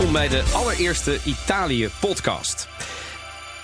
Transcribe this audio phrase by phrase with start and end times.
[0.00, 2.68] Welkom bij de allereerste Italië-podcast.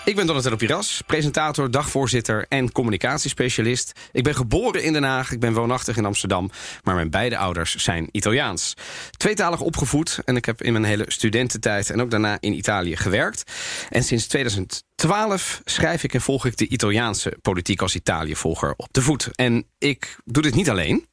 [0.04, 3.92] Ik ben Donatello Piras, presentator, dagvoorzitter en communicatiespecialist.
[4.12, 6.50] Ik ben geboren in Den Haag, ik ben woonachtig in Amsterdam...
[6.82, 8.74] maar mijn beide ouders zijn Italiaans.
[9.10, 11.90] Tweetalig opgevoed en ik heb in mijn hele studententijd...
[11.90, 13.52] en ook daarna in Italië gewerkt.
[13.90, 19.02] En sinds 2012 schrijf ik en volg ik de Italiaanse politiek als Italië-volger op de
[19.02, 19.28] voet.
[19.34, 21.06] En ik doe dit niet alleen...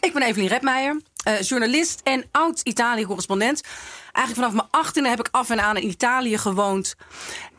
[0.00, 3.62] Ik ben Evelien Redmeijer, uh, journalist en oud-Italië-correspondent.
[4.12, 6.96] Eigenlijk vanaf mijn achttiende heb ik af en aan in Italië gewoond.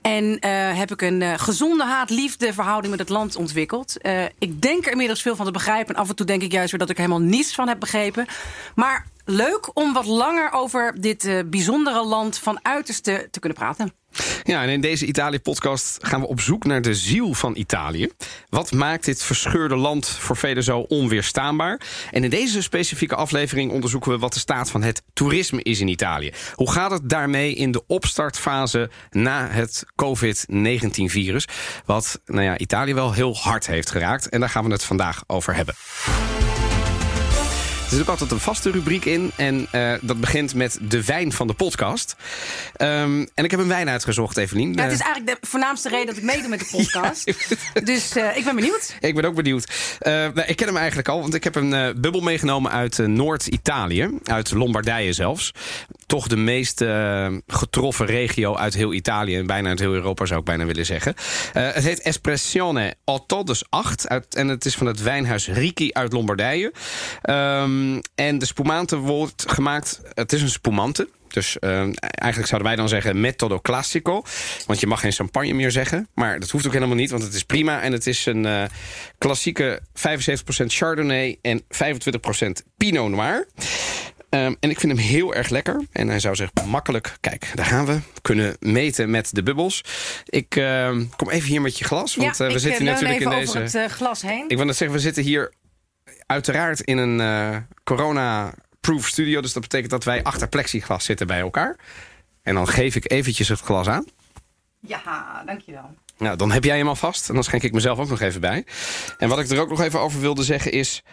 [0.02, 0.40] En uh,
[0.78, 3.98] heb ik een uh, gezonde haat-liefde verhouding met het land ontwikkeld.
[4.38, 5.96] ik denk er inmiddels veel van te begrijpen.
[5.96, 7.80] En af en toe denk ik juist weer dat ik er helemaal niets van heb
[7.80, 8.26] begrepen.
[8.76, 13.94] Maar leuk om wat langer over dit bijzondere land van uiterste te kunnen praten.
[14.44, 18.10] Ja, en in deze Italië-podcast gaan we op zoek naar de ziel van Italië.
[18.50, 21.82] Wat maakt dit verscheurde land voor velen zo onweerstaanbaar?
[22.12, 25.88] En in deze specifieke aflevering onderzoeken we wat de staat van het toerisme is in
[25.88, 26.32] Italië.
[26.54, 31.48] Hoe gaat het daarmee in de opstartfase na het COVID-19-virus?
[31.86, 34.30] Wat nou ja, Italië wel heel hard heeft geraakt.
[34.30, 35.76] En daar gaan we het vandaag over hebben.
[37.88, 39.32] Er zit ook altijd een vaste rubriek in.
[39.36, 42.16] En uh, dat begint met de wijn van de podcast.
[42.78, 44.74] Um, en ik heb een wijn uitgezocht, Evelien.
[44.74, 47.26] Ja, het is eigenlijk de voornaamste reden dat ik meedoe met de podcast.
[47.74, 47.82] ja.
[47.82, 48.96] Dus uh, ik ben benieuwd.
[49.00, 49.72] Ik ben ook benieuwd.
[50.02, 54.10] Uh, nou, ik ken hem eigenlijk al, want ik heb een bubbel meegenomen uit Noord-Italië.
[54.24, 55.54] Uit Lombardije zelfs.
[56.08, 56.84] Toch de meest
[57.48, 59.36] getroffen regio uit heel Italië.
[59.36, 61.14] En bijna uit heel Europa zou ik bijna willen zeggen.
[61.54, 64.08] het heet Espressione Otto, dus 8.
[64.08, 66.74] Uit, en het is van het wijnhuis Ricci uit Lombardije.
[67.30, 70.02] Um, en de spumante wordt gemaakt...
[70.14, 71.10] Het is een spumante.
[71.28, 74.24] Dus uh, eigenlijk zouden wij dan zeggen metodo classico.
[74.66, 76.08] Want je mag geen champagne meer zeggen.
[76.14, 77.82] Maar dat hoeft ook helemaal niet, want het is prima.
[77.82, 78.70] En het is een
[79.18, 79.82] klassieke 75%
[80.66, 81.66] Chardonnay en 25%
[82.78, 83.48] Pinot Noir.
[84.30, 85.86] Um, en ik vind hem heel erg lekker.
[85.92, 89.84] En hij zou zich makkelijk, kijk, daar gaan we, kunnen meten met de bubbels.
[90.26, 92.16] Ik uh, kom even hier met je glas.
[92.16, 93.62] Want ja, we zitten natuurlijk in deze.
[93.62, 94.46] Over het glas heen.
[94.48, 95.54] Ik wil net zeggen, we zitten hier
[96.26, 99.42] uiteraard in een corona-proof studio.
[99.42, 101.76] Dus dat betekent dat wij achter plexiglas zitten bij elkaar.
[102.42, 104.06] En dan geef ik eventjes het glas aan.
[104.80, 105.96] Ja, dankjewel.
[106.18, 107.28] Nou, dan heb jij hem al vast.
[107.30, 108.66] En dan schenk ik mezelf ook nog even bij.
[109.18, 111.04] En wat ik er ook nog even over wilde zeggen is...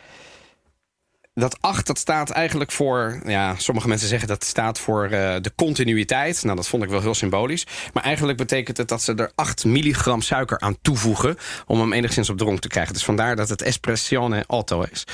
[1.35, 3.21] Dat 8, dat staat eigenlijk voor...
[3.25, 6.43] Ja, sommige mensen zeggen dat staat voor uh, de continuïteit.
[6.45, 7.67] Nou, dat vond ik wel heel symbolisch.
[7.93, 11.37] Maar eigenlijk betekent het dat ze er 8 milligram suiker aan toevoegen...
[11.67, 12.93] om hem enigszins op dronk te krijgen.
[12.93, 15.07] Dus vandaar dat het Espressione Otto is.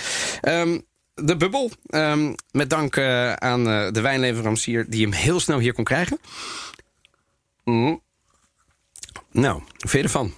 [0.43, 0.83] Um,
[1.15, 4.91] de bubbel, um, met dank uh, aan uh, de wijnleverancier...
[4.91, 6.19] die hem heel snel hier kon krijgen.
[7.65, 8.01] Mm.
[9.31, 10.35] Nou, je ervan?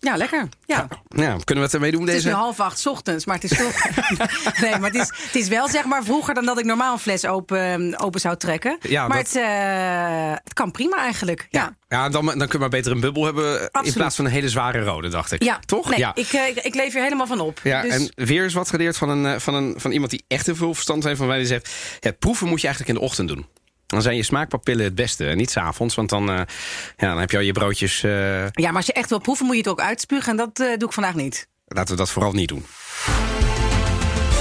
[0.00, 0.48] Ja, lekker.
[0.66, 0.88] Ja.
[1.08, 1.36] ja.
[1.44, 2.00] kunnen we het ermee doen?
[2.00, 2.28] Het deze?
[2.28, 3.72] is nu half acht ochtends, maar het is toch.
[4.62, 6.98] nee, maar het is, het is wel zeg maar vroeger dan dat ik normaal een
[6.98, 8.78] fles open, open zou trekken.
[8.80, 9.32] Ja, maar dat...
[9.32, 11.46] het, uh, het kan prima eigenlijk.
[11.50, 11.76] Ja, ja.
[11.88, 13.86] ja dan, dan kun je maar beter een bubbel hebben Absoluut.
[13.86, 15.42] in plaats van een hele zware rode, dacht ik.
[15.42, 15.90] Ja, toch?
[15.90, 16.14] Nee, ja.
[16.14, 17.60] Ik, ik, ik leef hier helemaal van op.
[17.62, 17.92] Ja, dus...
[17.92, 20.74] en weer eens wat geleerd van, een, van, een, van iemand die echt heel veel
[20.74, 23.46] verstand heeft van wij die zegt: ja, proeven moet je eigenlijk in de ochtend doen.
[23.90, 25.26] Dan zijn je smaakpapillen het beste.
[25.26, 26.36] En niet s'avonds, want dan, uh,
[26.96, 28.02] ja, dan heb je al je broodjes...
[28.02, 28.48] Uh...
[28.50, 30.30] Ja, maar als je echt wil proeven, moet je het ook uitspugen.
[30.30, 31.48] En dat uh, doe ik vandaag niet.
[31.66, 32.64] Laten we dat vooral niet doen.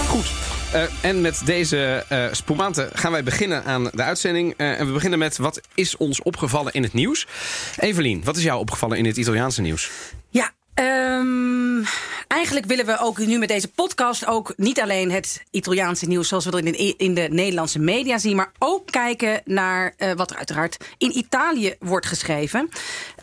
[0.07, 0.31] Goed.
[1.01, 4.53] En met deze uh, spumante gaan wij beginnen aan de uitzending.
[4.57, 7.27] En we beginnen met wat is ons opgevallen in het nieuws.
[7.77, 9.89] Evelien, wat is jou opgevallen in het Italiaanse nieuws?
[10.29, 11.85] Ja, Um,
[12.29, 16.46] eigenlijk willen we ook nu met deze podcast ook niet alleen het Italiaanse nieuws zoals
[16.46, 20.31] we dat in de, in de Nederlandse media zien, maar ook kijken naar uh, wat
[20.31, 22.70] er uiteraard in Italië wordt geschreven.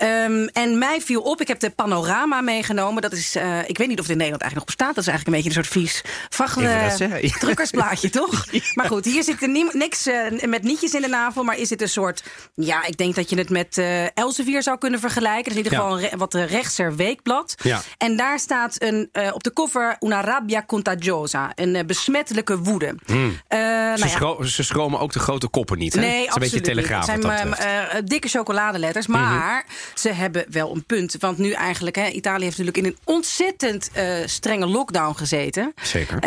[0.03, 3.03] Um, en mij viel op, ik heb de panorama meegenomen.
[3.03, 4.95] Dat is, uh, ik weet niet of het in Nederland eigenlijk nog bestaat.
[4.95, 8.47] Dat is eigenlijk een beetje een soort vies vracht, drukkersblaadje, toch?
[8.51, 8.61] ja.
[8.75, 10.09] Maar goed, hier zit er niks
[10.47, 12.23] met nietjes in de navel, maar is het een soort,
[12.55, 13.81] ja, ik denk dat je het met
[14.15, 15.45] Elsevier zou kunnen vergelijken.
[15.45, 16.13] Dat is in ieder geval ja.
[16.13, 17.55] een wat rechtser weekblad.
[17.63, 17.83] Ja.
[17.99, 21.53] En daar staat een een, uh, op de cover una rabbia contagiosa.
[21.55, 22.95] Een uh, besmettelijke woede.
[23.07, 23.17] Mm.
[23.17, 26.01] Uh, ze, nou schro ze, schromen ook de grote koppen niet, hè?
[26.01, 27.07] Nee, het is een beetje telegraaf.
[27.07, 29.07] Het zijn dikke chocoladeletters.
[29.07, 29.63] Maar mm -hmm.
[29.95, 31.17] ze hebben wel een punt.
[31.19, 33.91] Want nu eigenlijk, hè, Italië heeft natuurlijk in een ontzettend
[34.25, 35.75] strenge lockdown gezeten.
[35.83, 36.19] Zeker.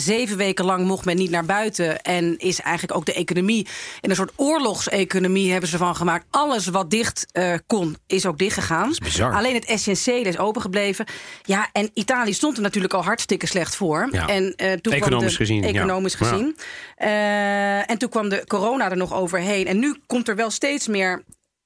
[0.00, 2.02] zeven weken lang mocht men niet naar buiten.
[2.02, 3.66] En is eigenlijk ook de economie
[4.00, 6.24] in een soort oorlogseconomie hebben ze van gemaakt.
[6.30, 7.26] Alles wat dicht
[7.66, 9.34] kon, is ook is bizar.
[9.34, 11.06] Alleen het essentiële is opengebleven.
[11.42, 14.08] Ja, en Italië stond er natuurlijk al hartstikke slecht voor.
[14.10, 14.28] Ja.
[14.28, 15.64] En, uh, toen economisch kwam de, gezien.
[15.64, 16.26] Economisch ja.
[16.26, 16.56] gezien.
[16.98, 19.66] Uh, en toen kwam de corona er nog overheen.
[19.66, 21.22] En nu komt er wel steeds meer,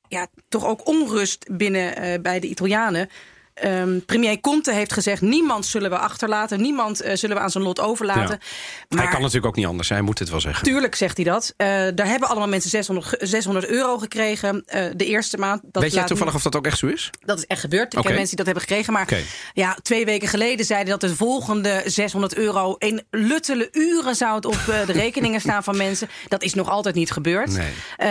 [0.09, 3.11] ja, toch ook onrust binnen uh, bij de Italianen.
[3.65, 7.65] Um, premier Conte heeft gezegd: niemand zullen we achterlaten, niemand uh, zullen we aan zijn
[7.65, 8.39] lot overlaten.
[8.41, 8.47] Ja.
[8.89, 9.89] Maar, hij kan natuurlijk ook niet anders.
[9.89, 10.65] Hij moet het wel zeggen.
[10.65, 11.55] Tuurlijk zegt hij dat.
[11.57, 15.63] Uh, daar hebben allemaal mensen 600, 600 euro gekregen uh, de eerste maand.
[15.65, 17.11] Dat Weet jij toevallig of dat ook echt zo is?
[17.25, 17.93] Dat is echt gebeurd.
[17.93, 18.03] Ik okay.
[18.03, 18.93] ken mensen die dat hebben gekregen.
[18.93, 19.25] Maar okay.
[19.53, 24.45] ja, twee weken geleden zeiden dat de volgende 600 euro in luttele uren zou het
[24.45, 26.09] op de rekeningen staan van mensen.
[26.29, 27.51] Dat is nog altijd niet gebeurd.
[27.57, 28.09] Nee.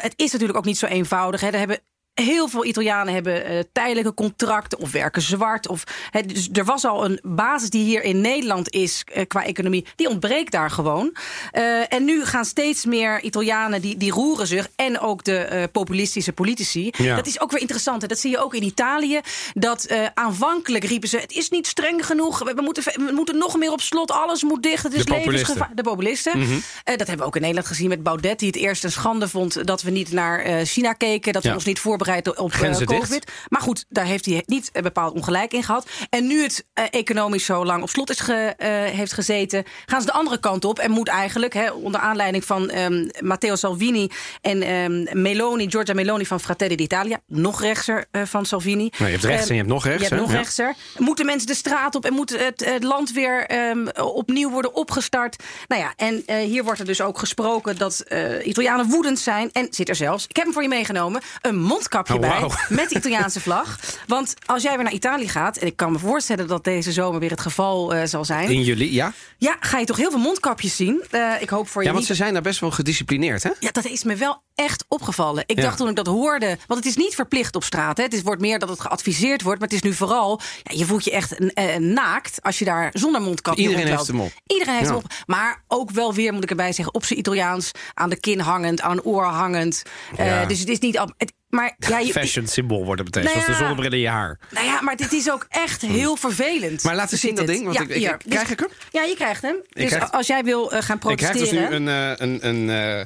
[0.00, 1.40] het is natuurlijk ook niet zo eenvoudig.
[1.40, 1.48] Hè.
[1.48, 1.80] Er hebben
[2.22, 5.68] Heel veel Italianen hebben uh, tijdelijke contracten of werken zwart.
[5.68, 9.44] Of, he, dus er was al een basis die hier in Nederland is uh, qua
[9.44, 9.86] economie.
[9.96, 11.16] Die ontbreekt daar gewoon.
[11.52, 14.68] Uh, en nu gaan steeds meer Italianen die, die roeren zich.
[14.76, 16.92] En ook de populistische politici.
[16.96, 17.16] Ja.
[17.16, 18.02] Dat is ook weer interessant.
[18.02, 18.08] Hè?
[18.08, 19.20] Dat zie je ook in Italië.
[19.54, 22.38] Dat aanvankelijk riepen ze: het is niet streng genoeg.
[22.38, 24.10] We, we, moeten, we moeten nog meer op slot.
[24.10, 24.82] Alles moet dicht.
[24.82, 25.70] Het is de levensgevaar.
[25.74, 26.38] De populisten.
[26.38, 26.62] Mm -hmm.
[26.84, 28.38] dat hebben we ook in Nederland gezien met Baudet.
[28.38, 31.32] Die het eerst een schande vond dat we niet naar China keken.
[31.32, 31.54] Dat we Ja.
[31.54, 33.08] ons niet voorbereiden op uh, Grenzen COVID.
[33.10, 33.30] dicht.
[33.48, 35.86] Maar goed, daar heeft hij niet uh, bepaald ongelijk in gehad.
[36.10, 40.00] En nu het uh, economisch zo lang op slot is ge, eh, heeft gezeten, gaan
[40.00, 40.78] ze de andere kant op.
[40.78, 44.10] En moet eigenlijk, hè, onder aanleiding van um, Matteo Salvini
[44.40, 48.90] en um, Meloni, Giorgia Meloni van Fratelli d'Italia, nog rechtser van Salvini.
[48.98, 50.02] Nou, je hebt rechts en je hebt nog rechts.
[50.02, 50.74] Je hebt nog rechtser.
[50.98, 55.42] Moeten mensen de straat op en moet het, het land weer um, opnieuw worden opgestart?
[55.68, 59.50] Nou ja, en uh, hier wordt er dus ook gesproken dat uh, Italianen woedend zijn.
[59.52, 62.50] En zit er zelfs, ik heb hem voor je meegenomen, een mondkapje Oh, bij wauw.
[62.68, 63.78] met de Italiaanse vlag.
[64.06, 67.20] Want als jij weer naar Italië gaat, en ik kan me voorstellen dat deze zomer
[67.20, 68.48] weer het geval uh, zal zijn.
[68.50, 69.12] In jullie, ja?
[69.38, 71.04] Ja, ga je toch heel veel mondkapjes zien.
[71.10, 72.16] Uh, ik hoop voor je Ja, want niet...
[72.16, 73.50] ze zijn daar best wel gedisciplineerd, hè?
[73.60, 75.42] Ja, dat is me wel echt opgevallen.
[75.46, 75.62] Ik Ja.
[75.62, 77.96] dacht toen ik dat hoorde, want het is niet verplicht op straat.
[77.96, 78.02] Hè.
[78.02, 80.40] Het is, wordt meer dat het geadviseerd wordt, maar het is nu vooral...
[80.62, 84.06] Ja, je voelt je echt uh, naakt als je daar zonder mondkapje Iedereen rondloopt.
[84.06, 84.42] heeft hem op.
[84.46, 84.94] Iedereen heeft Ja.
[84.94, 85.12] hem op.
[85.26, 87.70] Maar ook wel weer, moet ik erbij zeggen, op zijn Italiaans...
[87.94, 89.82] aan de kin hangend, aan een oor hangend.
[90.20, 90.98] Uh, dus het is niet...
[90.98, 93.98] al- Het, maar ja, je, Fashion symbool wordt het meteen, Nou zoals de zonnebril in
[93.98, 94.38] je haar.
[94.50, 96.82] nou ja, maar dit is ook echt heel vervelend.
[96.84, 98.68] Maar laten we zien dat ding, want ja, ik- ik- krijg ik hem?
[98.90, 99.56] Ja, je krijgt hem.
[99.68, 101.70] Dus krijg- als jij wil uh, gaan Ik krijg protesteren...
[101.70, 103.04] dus nu een, eh, een, een, eh,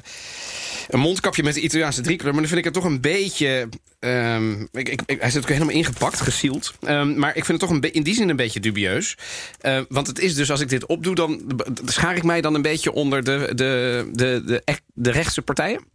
[0.89, 2.31] een mondkapje met de Italiaanse driekleur.
[2.31, 3.69] Maar dan vind ik het toch een beetje...
[3.99, 6.73] ehm, ik, ik, ik- hij zit ook helemaal ingepakt, gesield.
[6.81, 9.17] Ehm, maar ik vind het toch een in die zin een beetje dubieus.
[9.59, 11.15] Eh, want het is dus, als ik dit opdoe...
[11.15, 11.41] dan
[11.85, 14.63] schaar ik mij dan een beetje onder de, de, de, de,
[14.93, 15.85] de rechtse partijen.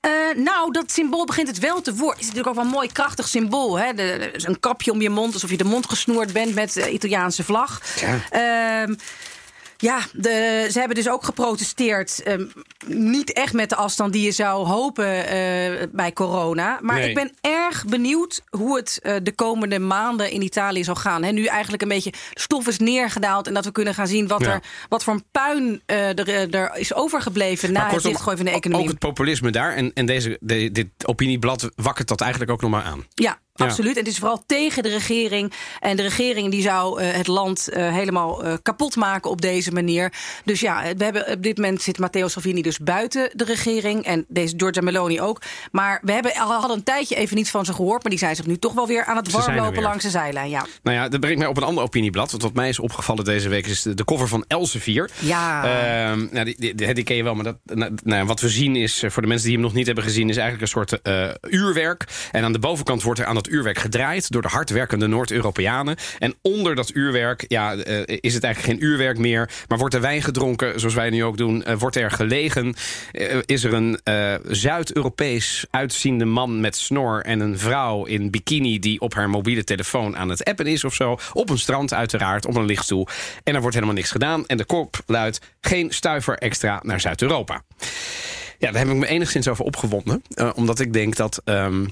[0.00, 2.18] Eh, nou, dat symbool begint het wel te worden.
[2.20, 3.78] Is natuurlijk ook wel een mooi krachtig symbool.
[3.78, 3.94] Hè?
[3.94, 7.44] De, een kapje om je mond, alsof je de mond gesnoerd bent met de Italiaanse
[7.44, 7.82] vlag.
[8.00, 8.18] Ja.
[8.30, 8.94] Ehm,
[9.80, 12.22] ja, de, ze hebben dus ook geprotesteerd.
[12.22, 12.44] ehm,
[12.86, 16.78] niet echt met de afstand die je zou hopen eh, bij corona.
[16.82, 17.08] Maar Nee.
[17.08, 21.22] ik ben erg benieuwd hoe het eh, de komende maanden in Italië zal gaan.
[21.22, 23.46] Hè, nu eigenlijk een beetje stof is neergedaald.
[23.46, 24.52] En dat we kunnen gaan zien wat, Ja.
[24.52, 28.46] er, wat voor een puin eh, er, er is overgebleven na het kortom, dichtgooien van
[28.46, 28.84] de economie.
[28.84, 29.74] Ook het populisme daar.
[29.74, 33.06] En, en deze, de- dit opinieblad wakkert dat eigenlijk ook nog maar aan.
[33.14, 33.70] Ja, Ja.
[33.70, 33.92] absoluut.
[33.96, 35.52] En het is vooral tegen de regering.
[35.80, 39.72] En de regering die zou eh, het land eh, helemaal eh, kapot maken op deze
[39.72, 40.12] manier.
[40.44, 44.04] Dus ja, we hebben, op dit moment zit Matteo Salvini dus buiten de regering.
[44.04, 45.42] En deze Giorgia Meloni ook.
[45.72, 48.02] Maar we hebben, al- hadden een tijdje even niets van ze gehoord.
[48.02, 50.50] Maar die zijn zich nu toch wel weer aan het warmlopen langs de zijlijn.
[50.50, 50.66] Ja.
[50.82, 52.30] Nou ja, dat brengt mij op een ander opinieblad.
[52.30, 55.10] Want wat mij is opgevallen deze week is de, cover van Elsevier.
[55.18, 55.64] Ja.
[55.64, 58.48] Ehm, nou, die, die, die- die ken je wel, maar dat, nou, nou, wat we
[58.48, 60.98] zien is, voor de mensen die hem nog niet hebben gezien, is eigenlijk een soort
[61.52, 62.04] uurwerk.
[62.32, 65.96] En aan de bovenkant wordt er aan dat uurwerk gedraaid door de hardwerkende Noord-Europeanen.
[66.18, 70.00] En onder dat uurwerk ja, eh, is het eigenlijk geen uurwerk meer, maar wordt er
[70.00, 71.64] wijn gedronken, zoals wij nu ook doen.
[71.64, 72.74] eh, wordt er gelegen.
[73.12, 73.98] eh, is er een
[74.48, 80.16] Zuid-Europees uitziende man met snor en een vrouw in bikini die op haar mobiele telefoon
[80.16, 81.18] aan het appen is of zo.
[81.32, 83.06] Op een strand uiteraard, op een lichtstoel.
[83.44, 84.46] En er wordt helemaal niks gedaan.
[84.46, 87.62] En de kop luidt geen stuiver extra naar Zuid-Europa.
[88.58, 90.22] Ja, daar heb ik me enigszins over opgewonden.
[90.54, 91.84] omdat ik denk dat ehm,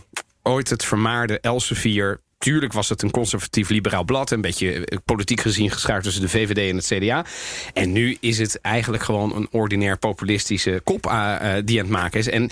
[0.49, 4.31] ooit het vermaarde Elsevier tuurlijk was het een conservatief-liberaal blad.
[4.31, 7.25] Een beetje eh, politiek gezien geschaard tussen de VVD en het CDA.
[7.73, 12.19] En nu is het eigenlijk gewoon een ordinair populistische kop uh, die aan het maken
[12.19, 12.29] is.
[12.29, 12.51] En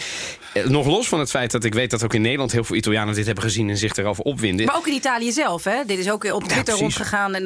[0.64, 3.14] nog los van het feit dat ik weet dat ook in Nederland heel veel Italianen
[3.14, 4.66] dit hebben gezien en zich erover opwinden.
[4.66, 5.84] Maar ook in Italië zelf, hè?
[5.86, 7.34] Dit is ook op Twitter ja, rondgegaan.
[7.34, 7.42] En,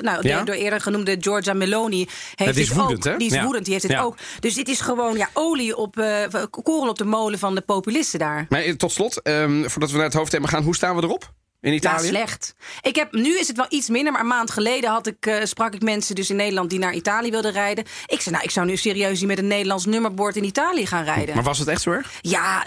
[0.00, 0.42] nou, ja?
[0.42, 3.12] door eerder genoemde Giorgia Meloni heeft is woedend, ook.
[3.12, 3.18] Hè?
[3.18, 4.16] Die is woedend, die heeft het ook.
[4.40, 8.18] Dus dit is gewoon ja, olie op uh, korrel op de molen van de populisten
[8.18, 8.46] daar.
[8.48, 11.32] Maar tot slot, um, voordat we naar het hoofdthema gaan, hoe staan we erop?
[11.64, 12.02] In Italië?
[12.02, 12.54] Ja, slecht.
[12.80, 15.44] Ik heb, nu is het wel iets minder, maar een maand geleden had ik, uh,
[15.44, 17.84] sprak ik mensen dus in Nederland die naar Italië wilden rijden.
[18.06, 21.04] Ik zei, nou, ik zou nu serieus niet met een Nederlands nummerbord in Italië gaan
[21.04, 21.34] rijden.
[21.34, 22.12] Maar was het echt zo erg?
[22.20, 22.62] Ja,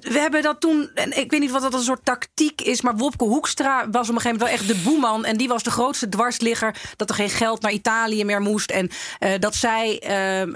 [0.00, 2.96] we hebben dat toen, en ik weet niet wat dat een soort tactiek is, maar
[2.96, 5.24] Wopke Hoekstra was op een gegeven moment wel echt de boeman.
[5.24, 8.70] En die was de grootste dwarsligger dat er geen geld naar Italië meer moest.
[8.70, 8.90] En
[9.20, 10.02] uh, dat zij,
[10.48, 10.54] uh,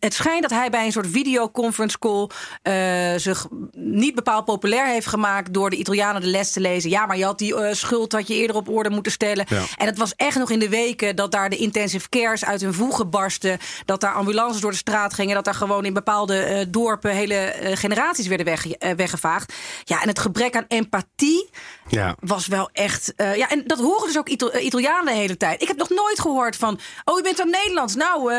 [0.00, 2.28] het schijnt dat hij bij een soort videoconference call
[2.62, 6.90] uh, zich niet bepaald populair heeft gemaakt door de Italianen de les te lezen.
[6.90, 9.46] Ja, maar je had die uh, schuld had je eerder op orde moeten stellen.
[9.48, 9.62] Ja.
[9.76, 12.74] En het was echt nog in de weken dat daar de intensive cares uit hun
[12.74, 16.64] voegen barsten, dat daar ambulances door de straat gingen, dat daar gewoon in bepaalde uh,
[16.68, 18.66] dorpen hele generaties werden weg,
[18.96, 19.52] weggevaagd.
[19.84, 21.50] Ja, en het gebrek aan empathie
[21.88, 22.16] ja.
[22.20, 23.12] was wel echt.
[23.16, 25.62] ja, en dat horen dus ook Ital Italianen de hele tijd.
[25.62, 27.94] Ik heb nog nooit gehoord van, oh, je bent uit Nederlands.
[27.94, 28.32] Nou,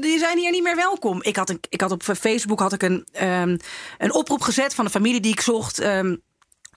[0.00, 1.22] die zijn hier niet meer welkom.
[1.22, 3.56] Ik had, een, ik had op Facebook had ik een, um,
[3.98, 5.82] een oproep gezet van de familie die ik zocht.
[5.82, 6.22] Um,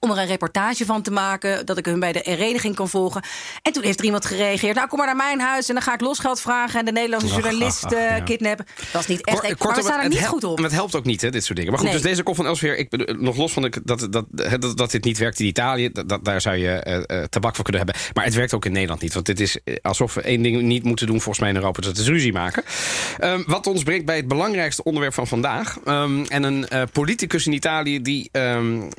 [0.04, 3.24] om er een reportage van te maken, dat ik hun bij de hereniging kan volgen.
[3.62, 4.76] En toen heeft er iemand gereageerd.
[4.76, 7.28] Nou, kom maar naar mijn huis en dan ga ik losgeld vragen en de Nederlandse
[7.28, 8.20] journalist ja.
[8.20, 8.66] kidnappen.
[8.76, 9.40] Dat was niet echt.
[9.40, 10.56] Kort, maar we staan er niet goed op.
[10.56, 11.72] Maar het helpt ook niet, hè, dit soort dingen.
[11.72, 12.02] Maar goed, nee.
[12.02, 15.04] dus deze kop van Elsweer, ik nog los van de, dat, dat, dat, dat dit
[15.04, 18.02] niet werkt in Italië, dat, daar zou je uh, tabak voor kunnen hebben.
[18.14, 19.14] Maar het werkt ook in Nederland niet.
[19.14, 21.98] Want dit is alsof we één ding niet moeten doen, volgens mij in Europa, dat
[21.98, 22.64] is ruzie maken.
[23.22, 25.78] Um, wat ons brengt bij het belangrijkste onderwerp van vandaag.
[25.86, 28.90] Um, en een uh, politicus in Italië die um,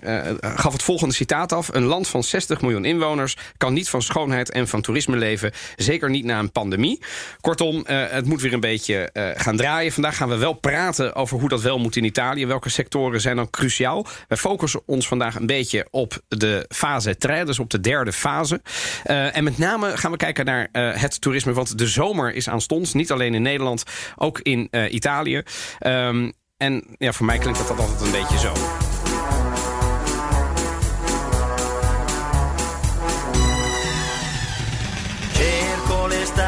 [0.41, 1.69] gaf het volgende citaat af.
[1.73, 5.53] Een land van 60 miljoen inwoners kan niet van schoonheid en van toerisme leven.
[5.77, 7.03] Zeker niet na een pandemie.
[7.41, 9.93] Kortom, uh, het moet weer een beetje uh, gaan draaien.
[9.93, 12.47] Vandaag gaan we wel praten over hoe dat wel moet in Italië.
[12.47, 14.07] Welke sectoren zijn dan cruciaal?
[14.29, 18.61] Wij focussen ons vandaag een beetje op de fase 3, dus op de derde fase.
[19.07, 21.53] Uh, en met name gaan we kijken naar het toerisme.
[21.53, 22.93] Want de zomer is aanstonds.
[22.93, 23.83] Niet alleen in Nederland,
[24.17, 25.43] ook in Italië.
[25.87, 28.53] Um, en ja, voor mij klinkt dat altijd een beetje zo.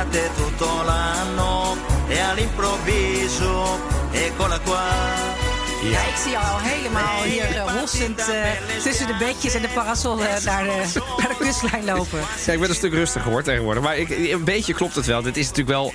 [0.07, 1.77] L'estate tutto l'anno
[2.09, 3.79] e all'improvviso
[4.13, 5.46] eccola qua.
[5.83, 9.69] Ja, ik zie jou al helemaal hier uh, hossend uh, tussen de bedjes en de
[9.75, 12.19] parasollen naar de, naar de kustlijn lopen.
[12.47, 13.83] Ja, ik ben een stuk rustiger geworden tegenwoordig.
[13.83, 15.23] Maar ik, een beetje klopt het wel.
[15.23, 15.93] Dit is natuurlijk wel...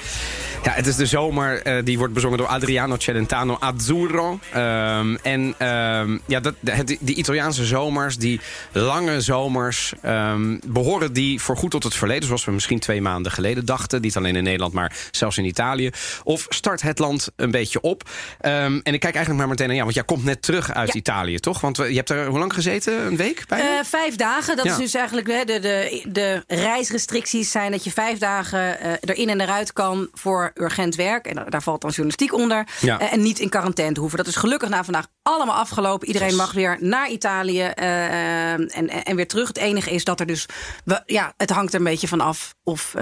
[0.64, 1.68] Ja, het is de zomer.
[1.68, 4.40] Uh, die wordt bezongen door Adriano Celentano Azzurro.
[4.56, 8.40] Um, en um, ja, dat, de, die Italiaanse zomers, die
[8.72, 9.94] lange zomers...
[10.06, 12.26] Um, behoren die voorgoed tot het verleden...
[12.26, 14.02] zoals we misschien twee maanden geleden dachten.
[14.02, 15.90] Niet alleen in Nederland, maar zelfs in Italië.
[16.24, 18.10] Of start het land een beetje op.
[18.40, 20.94] en ik kijk eigenlijk maar meteen ja, want jij komt net terug uit ja.
[20.94, 21.62] Italië, toch?
[21.62, 23.06] Want je hebt er hoe lang gezeten?
[23.06, 23.44] Een week?
[23.54, 24.56] Uh, vijf dagen.
[24.56, 24.72] Dat ja.
[24.72, 29.42] is dus eigenlijk de, de, de reisrestricties zijn dat je vijf dagen uh, erin en
[29.42, 31.26] eruit kan voor urgent werk.
[31.26, 32.68] En daar valt dan journalistiek onder.
[32.80, 33.02] Ja.
[33.02, 34.18] Uh, en niet in quarantaine hoeven.
[34.18, 36.08] Dat is gelukkig na vandaag allemaal afgelopen.
[36.08, 36.38] Iedereen yes.
[36.38, 39.48] mag weer naar Italië en, en weer terug.
[39.48, 40.46] Het enige is dat er dus,
[40.86, 42.96] we, ja, het hangt er een beetje van af of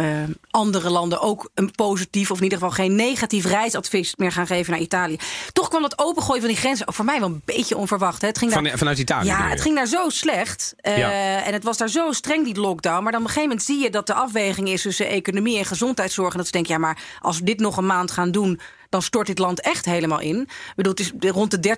[0.51, 4.71] andere landen ook een positief of in ieder geval geen negatief reisadvies meer gaan geven
[4.71, 5.17] naar Italië.
[5.53, 8.21] Toch kwam dat opengooien van die grenzen ook voor mij wel een beetje onverwacht.
[8.21, 8.27] Hè.
[8.27, 9.27] Het ging daar, van, vanuit Italië?
[9.27, 10.73] Ja, het ging daar zo slecht.
[10.81, 11.43] Uh, ja.
[11.43, 13.03] En het was daar zo streng, die lockdown.
[13.03, 15.65] Maar dan op een gegeven moment zie je dat de afweging is tussen economie en
[15.65, 16.31] gezondheidszorg.
[16.31, 19.01] En dat ze denken, ja, maar als we dit nog een maand gaan doen dan
[19.01, 20.41] stort dit land echt helemaal in.
[20.41, 21.77] Ik bedoel, het is rond de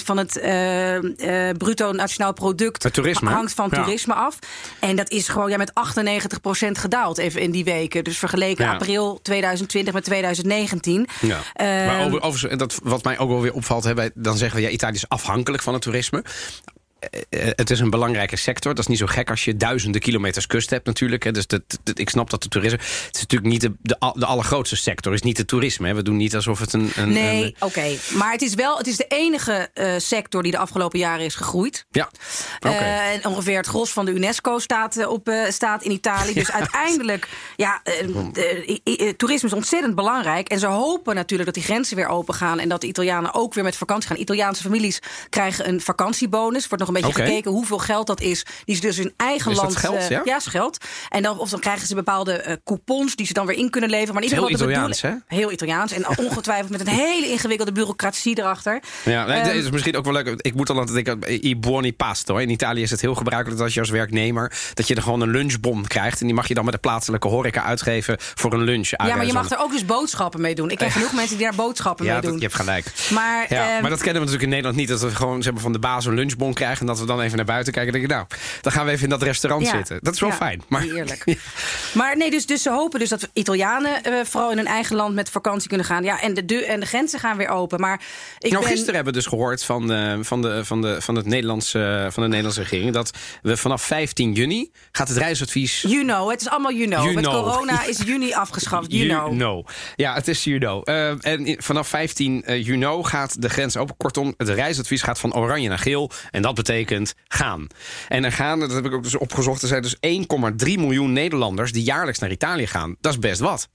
[0.00, 3.82] 13% van het uh, uh, bruto nationaal product het toerisme, hangt van ja.
[3.82, 4.38] toerisme af.
[4.78, 5.72] En dat is gewoon ja, met
[6.66, 8.04] 98% gedaald even in die weken.
[8.04, 8.72] Dus vergeleken ja.
[8.72, 11.06] april 2020 met 2019.
[11.20, 11.36] Ja.
[11.36, 14.58] Uh, maar over, over, dat, wat mij ook wel weer opvalt, hè, wij, dan zeggen
[14.58, 16.22] we ja, Italië is afhankelijk van het toerisme
[17.28, 18.74] het is een belangrijke sector.
[18.74, 21.34] Dat is niet zo gek als je duizenden kilometers kust hebt natuurlijk.
[21.34, 22.78] Dus dat, dat, ik snap dat de toerisme...
[22.78, 25.12] Het is natuurlijk niet de, de, de allergrootste sector.
[25.12, 25.88] is niet het toerisme.
[25.88, 25.94] Hè.
[25.94, 26.90] We doen niet alsof het een...
[26.96, 27.64] een nee, oké.
[27.64, 27.98] Okay.
[28.14, 31.34] Maar het is wel het is de enige uh, sector die de afgelopen jaren is
[31.34, 31.86] gegroeid.
[31.90, 32.10] Ja,
[32.58, 32.72] okay.
[32.72, 36.34] uh, en ongeveer het gros van de UNESCO staat, op, staat in Italië.
[36.38, 36.54] Dus ja.
[36.54, 37.28] uiteindelijk...
[37.56, 37.82] Ja,
[39.16, 40.48] toerisme is ontzettend belangrijk.
[40.48, 42.58] En ze hopen natuurlijk dat die grenzen weer open gaan...
[42.58, 44.18] en dat de Italianen ook weer met vakantie gaan.
[44.18, 46.68] Italiaanse families krijgen een vakantiebonus.
[46.68, 48.46] Wordt nog nog een beetje gekeken hoeveel geld dat is.
[48.64, 49.76] Die ze dus in eigen Is dat land.
[49.76, 50.36] geld, eh, ja?
[50.36, 50.84] is geld.
[51.08, 53.90] En dan, of dan krijgen ze bepaalde eh, coupons die ze dan weer in kunnen
[53.90, 54.14] leveren.
[54.14, 55.92] Maar in ieder Het geval heel Italiaans, Heel Italiaans.
[55.92, 58.82] En ongetwijfeld met een hele ingewikkelde bureaucratie erachter.
[59.04, 60.28] Ja, nee, Ehm, het is misschien ook wel leuk.
[60.40, 62.36] Ik moet al altijd denken aan i buoni pasto.
[62.36, 64.52] In Italië is het heel gebruikelijk dat als je als werknemer...
[64.74, 66.20] dat je er gewoon een lunchbon krijgt.
[66.20, 68.88] En die mag je dan met de plaatselijke horeca uitgeven voor een lunch.
[68.88, 70.70] Ja, maar je mag er ook dus boodschappen mee doen.
[70.70, 72.40] Ik ken genoeg mensen die daar boodschappen Ja, mee dat, doen.
[72.40, 72.92] je hebt gelijk.
[73.10, 74.88] Maar, Ja, ehm, maar dat kennen we natuurlijk in Nederland niet.
[74.88, 76.77] Dat we gewoon zeg maar, van de baas een lunchbon krijgen...
[76.80, 78.16] en dat we dan even naar buiten kijken en denken...
[78.16, 78.28] nou,
[78.60, 79.70] dan gaan we even in dat restaurant Ja.
[79.70, 79.98] zitten.
[80.02, 80.62] Dat is wel Ja, fijn.
[80.68, 81.24] Maar, Heerlijk.
[81.92, 85.14] Maar nee, dus, dus ze hopen dus dat Italianen eh, vooral in hun eigen land
[85.14, 86.04] met vakantie kunnen gaan.
[86.04, 87.80] Ja, en de, de, en de grenzen gaan weer open.
[87.80, 88.00] Maar
[88.38, 88.72] ik nou, ben...
[88.72, 92.22] gisteren hebben we dus gehoord van, eh, van, de, van, de, van, het Nederlandse, van
[92.22, 92.92] de Nederlandse regering...
[92.92, 93.10] dat
[93.42, 95.80] we vanaf 15 juni gaat het reisadvies...
[95.80, 97.02] You know, het is allemaal you know.
[97.02, 97.44] You Met know.
[97.44, 98.92] corona is juni afgeschaft.
[98.92, 99.66] You, know.
[99.96, 100.88] Ja, het is you know.
[100.88, 103.96] Eh, en vanaf 15 eh, juni gaat de grens open.
[103.96, 106.10] Kortom, het reisadvies gaat van oranje naar geel.
[106.30, 106.67] En dat betekent
[107.28, 107.66] gaan.
[108.08, 109.62] En er gaan, dat heb ik ook dus opgezocht...
[109.62, 110.00] er zijn dus 1,3
[110.74, 112.96] miljoen Nederlanders die jaarlijks naar Italië gaan.
[113.00, 113.68] Dat is best wat.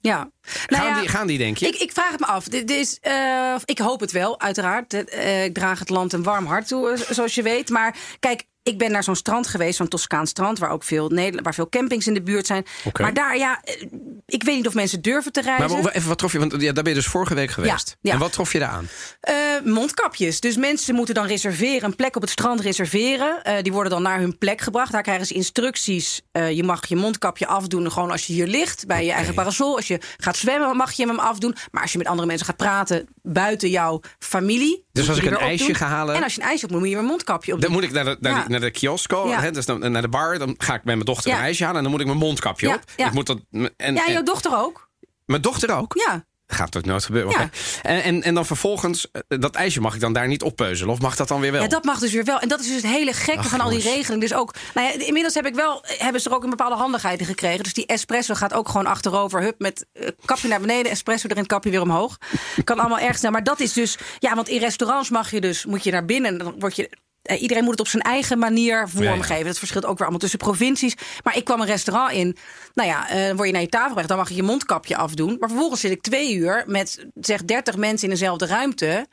[0.00, 0.30] Ja.
[0.66, 1.66] Nou Gaan, ja, die, gaan die, denk je?
[1.66, 2.44] Ik, ik vraag het me af.
[2.44, 4.92] Dit is, eh, ik hoop het wel, uiteraard.
[5.04, 7.68] Eh, ik draag het land een warm hart toe, eh, zoals je weet.
[7.68, 10.58] Maar kijk, ik ben naar zo'n strand geweest, zo'n Toscaans strand...
[10.58, 12.66] waar ook veel, Nederla- waar veel campings in de buurt zijn.
[13.00, 13.82] Maar daar, ja, eh,
[14.26, 15.82] ik weet niet of mensen durven te reizen.
[15.82, 16.38] maar even wat trof je?
[16.38, 17.96] Want ja, daar ben je dus vorige week geweest.
[18.00, 18.12] ja.
[18.12, 18.88] En wat trof je daar aan?
[19.20, 19.34] Eh,
[19.64, 20.40] mondkapjes.
[20.40, 23.44] Dus mensen moeten dan reserveren, een plek op het strand reserveren.
[23.44, 24.92] Eh, die worden dan naar hun plek gebracht.
[24.92, 26.22] Daar krijgen ze instructies.
[26.32, 29.76] Je mag je mondkapje afdoen gewoon als je hier ligt, bij je eigen parasol.
[29.76, 31.56] Als je gaat zwemmen, mag je hem afdoen.
[31.70, 34.86] Maar als je met andere mensen gaat praten buiten jouw familie.
[34.98, 36.88] Dus als ik een ijsje ga halen- En als je een ijsje op moet, moet
[36.88, 37.60] je een mondkapje op.
[37.60, 38.40] Dan moet ik naar de, naar Ja.
[38.40, 39.40] die- naar de kiosk, Ja.
[39.40, 40.38] hè, dus naar de bar.
[40.38, 41.36] Dan ga ik met mijn dochter Ja.
[41.36, 41.76] een ijsje halen.
[41.76, 42.80] En dan moet ik mijn mondkapje op.
[42.96, 43.06] ja.
[43.06, 44.88] Ik moet dat, en, ja, en- jouw dochter ook.
[45.26, 45.94] mijn dochter ook?
[46.06, 46.24] Ja.
[46.50, 47.30] Gaat toch nooit gebeuren?
[47.30, 47.50] Ja.
[47.82, 50.92] En, en, en dan vervolgens, eh, dat ijsje mag ik dan daar niet oppeuzelen?
[50.92, 51.62] Of mag dat dan weer wel?
[51.62, 52.38] Ja, dat mag dus weer wel.
[52.38, 54.20] En dat is dus het hele gekke Ach, van al die regelingen.
[54.20, 57.20] Dus ook, nou ja, inmiddels heb ik wel, hebben ze er ook een bepaalde handigheid
[57.20, 57.62] in gekregen.
[57.62, 59.42] Dus die espresso gaat ook gewoon achterover.
[59.42, 62.18] Hup, met eh, kapje naar beneden, espresso erin, kapje weer omhoog.
[62.64, 63.30] Kan allemaal erg snel.
[63.30, 66.30] Maar dat is dus, ja, want in restaurants mag je dus, moet je naar binnen.
[66.30, 66.90] En dan word je.
[67.28, 69.34] Eh, Iedereen moet het op zijn eigen manier vormgeven.
[69.34, 69.44] Ja, ja.
[69.44, 70.94] Dat verschilt ook weer allemaal tussen provincies.
[71.24, 72.36] Maar ik kwam een restaurant in.
[72.74, 75.36] Nou ja, eh, word je naar je tafel gebracht, dan mag je je mondkapje afdoen.
[75.38, 79.06] Maar vervolgens zit ik twee uur met zeg 30 mensen in dezelfde ruimte.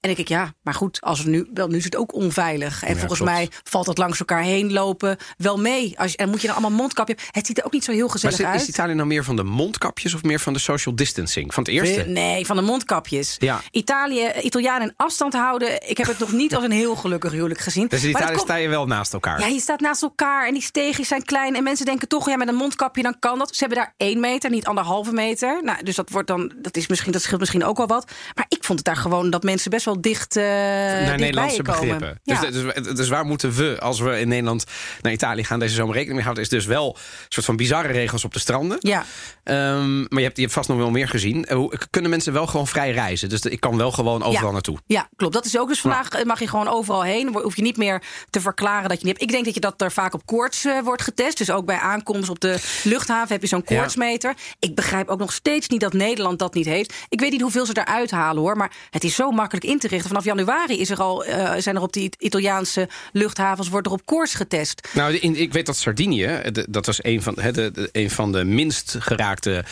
[0.00, 2.82] En ik denk, ja, maar goed, als we nu, wel, nu is het ook onveilig.
[2.82, 3.34] En Ja, volgens klopt.
[3.34, 5.98] mij valt dat langs elkaar heen lopen wel mee.
[5.98, 7.16] Als en moet je dan allemaal mondkapje.
[7.30, 8.60] Het ziet er ook niet zo heel maar gezellig is, uit.
[8.60, 11.54] is Italië nou meer van de mondkapjes of meer van de social distancing?
[11.54, 12.02] Van het eerste?
[12.02, 13.36] Nee, van de mondkapjes.
[13.38, 13.60] Ja.
[13.70, 15.88] Italië, Italianen in afstand houden.
[15.88, 17.86] Ik heb het nog niet als een heel gelukkig huwelijk gezien.
[17.88, 19.40] Dus in Maar Italië sta je wel naast elkaar.
[19.40, 21.56] Ja, je staat naast elkaar en die steegjes zijn klein.
[21.56, 23.54] En mensen denken toch, ja, met een mondkapje dan kan dat.
[23.54, 25.62] Ze hebben daar één meter, niet anderhalve meter.
[25.62, 28.10] Nou, dus dat wordt dan, dat is misschien, dat scheelt misschien ook wel wat.
[28.34, 30.36] Maar ik vond het daar gewoon dat mensen best wel dicht.
[30.36, 32.20] eh naar Nederlandse begrippen.
[32.22, 32.40] Ja.
[32.40, 34.64] Dus, dus, dus waar moeten we, als we in Nederland
[35.02, 36.44] naar Italië gaan, deze zomer rekening mee houden?
[36.44, 38.76] Is dus wel een soort van bizarre regels op de stranden.
[38.80, 39.04] ja.
[39.44, 41.44] Ehm, maar je hebt, je hebt vast nog wel meer gezien.
[41.44, 43.28] Eh, Kunnen mensen wel gewoon vrij reizen?
[43.28, 44.52] Dus ik kan wel gewoon overal Ja.
[44.52, 44.78] naartoe.
[44.86, 45.34] Ja, klopt.
[45.34, 45.68] Dat is ook.
[45.68, 47.28] Dus vandaag eh, mag je gewoon overal heen.
[47.42, 49.22] Hoef je niet meer te verklaren dat je niet hebt.
[49.22, 51.38] Ik denk dat je dat er vaak op koorts wordt getest.
[51.38, 54.34] Dus ook bij aankomst op de luchthaven heb je zo'n koortsmeter.
[54.58, 56.94] Ik begrijp ook nog steeds niet dat Nederland dat niet heeft.
[57.08, 58.56] Ik weet niet hoeveel ze eruit halen hoor.
[58.56, 60.08] Maar het is zo makkelijk in te richten.
[60.08, 64.06] Vanaf januari is er al, eh, zijn er op die Italiaanse luchthavens wordt er op
[64.06, 64.88] koorts getest.
[64.92, 68.44] Nou, in, ik weet dat Sardinië, eh, dat was een van, de, een van de
[68.44, 69.64] minst geraakte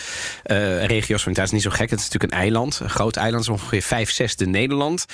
[0.43, 1.47] eh, regio's van Italië.
[1.47, 2.81] Is niet zo gek, het is natuurlijk een eiland.
[2.81, 5.05] Een groot eiland, is ongeveer vijf zesde Nederland.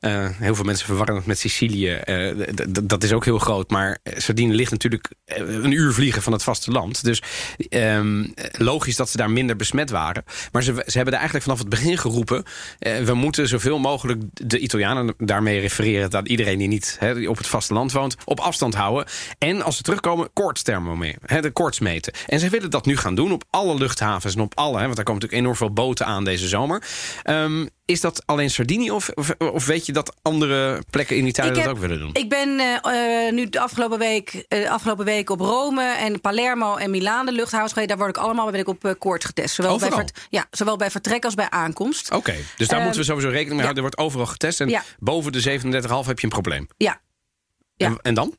[0.00, 2.00] Heel veel mensen verwarren het met Sicilië.
[2.82, 3.70] Dat is ook heel groot.
[3.70, 7.04] Maar Sardinië ligt natuurlijk een uur vliegen van het vasteland.
[7.04, 7.22] Dus
[7.68, 10.24] ehm, logisch dat ze daar minder besmet waren.
[10.52, 12.44] Maar ze, ze hebben er eigenlijk vanaf het begin geroepen...
[12.78, 15.14] we moeten zoveel mogelijk de Italianen...
[15.18, 16.98] daarmee refereren aan iedereen die niet
[17.28, 18.16] op het vasteland woont...
[18.24, 19.06] op afstand houden.
[19.38, 22.12] En als ze terugkomen, koortsthermometer, de koorts meten.
[22.26, 24.72] En ze willen dat nu gaan doen op alle luchthavens en op alle...
[24.72, 26.82] Want daar komen natuurlijk enorm veel boten aan deze zomer.
[27.22, 31.48] Ehm, is dat alleen Sardinië of, of, of weet je dat andere plekken in Italië
[31.48, 32.10] dat heb- ook willen doen?
[32.12, 36.76] Ik ben eh, eh, nu de afgelopen week, eh, afgelopen week op Rome en Palermo
[36.76, 37.88] en Milaan de luchthavens geweest.
[37.88, 39.54] Daar word ik allemaal ben ik op koorts getest.
[39.54, 40.08] Zowel bij, Overal?
[40.30, 42.10] ja, zowel bij vertrek als bij aankomst.
[42.12, 43.72] Oké, dus daar Ehm, moeten we sowieso rekening mee ja.
[43.72, 43.84] houden.
[43.84, 44.82] Er wordt overal getest en Ja.
[44.98, 46.68] boven de 37,5 heb je een probleem.
[46.76, 47.00] Ja.
[47.76, 47.86] Ja.
[47.86, 48.36] En, en dan?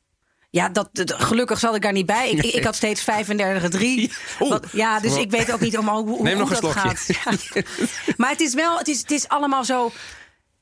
[0.50, 2.30] Ja, dat, dat- gelukkig zat ik daar niet bij.
[2.30, 3.06] Ik, ik, ik had steeds 35,3.
[3.10, 4.10] Oeh.
[4.38, 7.06] Wat- ja, dus ik weet ook niet allemaal hoe, hoe Neem nog een dat gaat.
[7.06, 7.62] Ja.
[8.16, 9.92] Maar het is wel, het is, het is allemaal zo.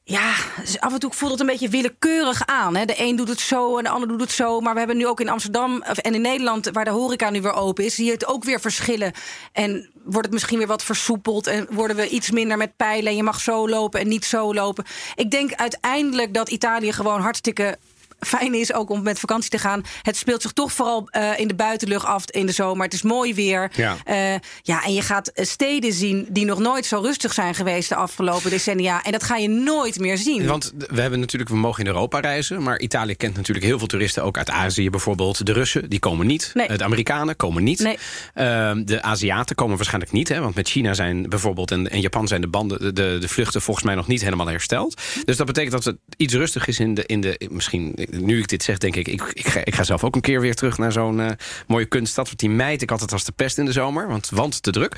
[0.04, 2.76] Ja, dus af en toe voelt het een beetje willekeurig aan.
[2.76, 2.84] Hè.
[2.84, 4.60] De een doet het zo en de ander doet het zo.
[4.60, 7.52] Maar we hebben nu ook in Amsterdam en in Nederland, waar de horeca nu weer
[7.52, 9.12] open is, zie je het ook weer verschillen.
[9.52, 13.10] En wordt het misschien weer wat versoepeld en worden we iets minder met pijlen.
[13.10, 14.84] En je mag zo lopen en niet zo lopen.
[15.14, 17.78] Ik denk uiteindelijk dat Italië gewoon hartstikke
[18.18, 19.82] fijn is ook om met vakantie te gaan.
[20.02, 22.84] Het speelt zich toch vooral uh, in de buitenlucht af in de zomer.
[22.84, 23.70] Het is mooi weer.
[23.74, 23.96] Ja.
[24.06, 27.94] Uh, ja, en je gaat steden zien die nog nooit zo rustig zijn geweest de
[27.94, 29.04] afgelopen decennia.
[29.04, 30.46] En dat ga je nooit meer zien.
[30.46, 32.62] Want we hebben natuurlijk, we mogen in Europa reizen.
[32.62, 35.46] Maar Italië kent natuurlijk heel veel toeristen ook uit Azië bijvoorbeeld.
[35.46, 36.50] De Russen, die komen niet.
[36.54, 36.76] Nee.
[36.76, 37.78] De Amerikanen komen niet.
[37.78, 37.98] Nee.
[38.34, 40.28] Uh, de Aziaten komen waarschijnlijk niet.
[40.28, 43.62] Hè, want met China zijn bijvoorbeeld en, en Japan zijn de banden, de, de vluchten
[43.62, 45.00] volgens mij nog niet helemaal hersteld.
[45.24, 48.48] Dus dat betekent dat het iets rustig is in de, in de misschien, nu ik
[48.48, 50.78] dit zeg, denk ik, ik, ik, ga, ik ga zelf ook een keer weer terug
[50.78, 51.30] naar zo'n uh,
[51.66, 52.26] mooie kunststad.
[52.26, 54.96] Want die meid ik altijd als de pest in de zomer, want, want te druk.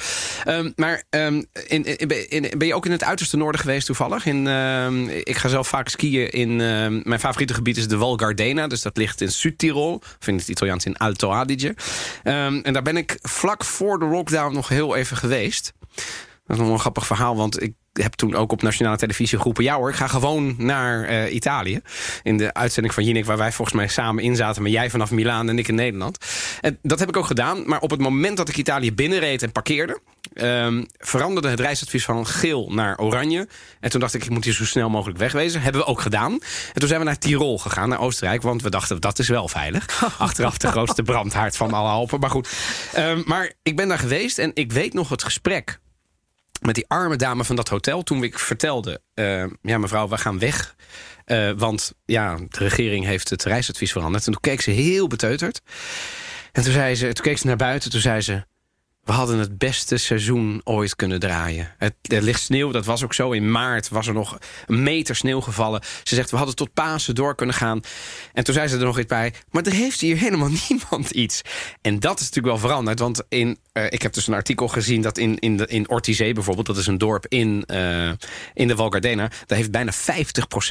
[0.49, 1.83] Um, maar um, in,
[2.59, 4.27] ben je ook in het uiterste noorden geweest toevallig?
[4.27, 8.67] In, um, ik ga zelf vaak skiën in, mijn favoriete gebied is de Val Gardena.
[8.67, 11.75] Dus dat ligt in Zuid-Tirol, of in het Italiaans in Alto Adige.
[12.23, 15.73] en daar ben ik vlak voor de lockdown nog heel even geweest.
[16.47, 19.65] Dat is nog een grappig verhaal, want ik heb toen ook op nationale televisie geroepen...
[19.65, 21.81] ja hoor, ik ga gewoon naar uh, Italië.
[22.23, 24.63] In de uitzending van Jinek, waar wij volgens mij samen in zaten...
[24.63, 26.19] maar jij vanaf Milaan en ik in Nederland.
[26.61, 29.53] En dat heb ik ook gedaan, maar op het moment dat ik Italië binnenreed en
[29.53, 30.01] parkeerde...
[30.35, 33.49] Um, veranderde het reisadvies van geel naar oranje.
[33.81, 35.61] En toen dacht ik, ik moet hier zo snel mogelijk wegwezen.
[35.61, 36.33] Hebben we ook gedaan.
[36.33, 38.43] En toen zijn we naar Tirol gegaan, naar Oostenrijk.
[38.43, 40.05] Want we dachten, dat is wel veilig.
[40.19, 42.21] Achteraf de grootste brandhaard van alle Alpen.
[42.21, 42.49] Maar goed,
[42.97, 45.81] um, maar ik ben daar geweest en ik weet nog het gesprek
[46.61, 48.03] met die arme dame van dat hotel.
[48.03, 50.75] Toen ik vertelde, uh, ja mevrouw, we gaan weg.
[51.27, 54.27] Uh, want ja, de regering heeft het reisadvies veranderd.
[54.27, 55.61] En toen keek ze heel beteuterd.
[56.53, 57.91] En toen, zei ze, toen keek ze naar buiten.
[57.91, 58.45] Toen zei ze,
[59.11, 61.75] we hadden het beste seizoen ooit kunnen draaien.
[61.79, 63.33] Het, er ligt sneeuw, dat was ook zo.
[63.33, 65.83] In maart was er nog een meter sneeuw gevallen.
[66.03, 67.81] Ze zegt, we hadden tot Pasen door kunnen gaan.
[68.33, 69.33] En toen zei ze er nog iets bij...
[69.51, 71.43] maar er heeft hier helemaal niemand iets.
[71.83, 72.99] En dat is natuurlijk wel veranderd.
[72.99, 75.03] Want in, uh, ik heb dus een artikel gezien...
[75.03, 76.67] dat in, in, de, in Ortizee bijvoorbeeld...
[76.67, 78.11] dat is een dorp in, uh,
[78.55, 79.31] in de Val Gardena...
[79.47, 79.97] daar heeft bijna 50%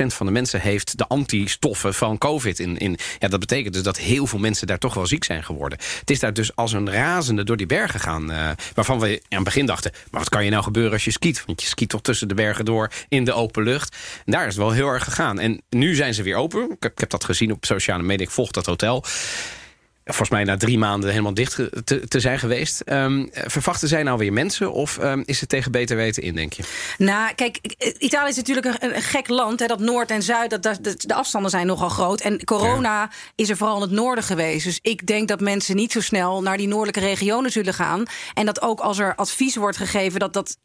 [0.06, 0.62] van de mensen...
[0.62, 2.98] heeft de antistoffen van COVID in, in.
[3.20, 4.68] Ja, dat betekent dus dat heel veel mensen...
[4.68, 5.80] daar toch wel ziek zijn geworden.
[6.00, 8.29] Het is daar dus als een razende door die bergen gaan...
[8.32, 9.92] Uh, waarvan we aan het begin dachten...
[10.12, 11.44] maar wat kan je nou gebeuren als je skiet?
[11.46, 13.96] Want je skiet toch tussen de bergen door in de open lucht.
[14.26, 15.40] Daar is het wel heel erg gegaan.
[15.40, 16.64] En nu zijn ze weer open.
[16.72, 18.26] Ik heb, ik heb dat gezien op sociale media.
[18.26, 19.06] Ik volg dat hotel
[20.10, 22.82] volgens mij na drie maanden helemaal dicht te, te zijn geweest.
[22.86, 26.54] Um, verwachten zij nou weer mensen of um, is het tegen beter weten in, denk
[26.54, 26.64] je?
[26.98, 27.58] Nou, kijk,
[27.98, 29.60] Italië is natuurlijk een, een gek land.
[29.60, 32.22] Hè, dat Noord en Zuid, dat, dat, de afstanden zijn nogal groot.
[32.22, 33.12] En corona ja.
[33.36, 34.66] is er vooral in het noorden geweest.
[34.66, 38.04] Dus ik denk dat mensen niet zo snel naar die noordelijke regionen zullen gaan.
[38.34, 40.58] En dat ook als er advies wordt gegeven dat dat...